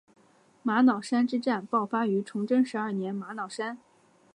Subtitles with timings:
[0.63, 3.77] 玛瑙山之战爆发于崇祯十二年玛瑙山。